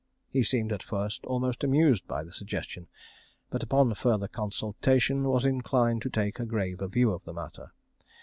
He 0.31 0.41
seemed 0.41 0.73
at 0.73 0.81
first 0.81 1.23
almost 1.25 1.63
amused 1.63 2.07
by 2.07 2.23
the 2.23 2.33
suggestion; 2.33 2.87
but 3.51 3.61
upon 3.61 3.93
further 3.93 4.27
consultation 4.27 5.25
was 5.25 5.45
inclined 5.45 6.01
to 6.01 6.09
take 6.09 6.39
a 6.39 6.45
graver 6.47 6.87
view 6.87 7.11
of 7.11 7.23
the 7.23 7.33
matter. 7.33 7.71